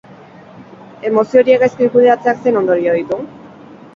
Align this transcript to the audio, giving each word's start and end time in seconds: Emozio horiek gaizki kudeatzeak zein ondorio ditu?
Emozio 1.09 1.41
horiek 1.43 1.61
gaizki 1.63 1.89
kudeatzeak 1.97 2.41
zein 2.47 2.57
ondorio 2.65 2.95
ditu? 3.01 3.21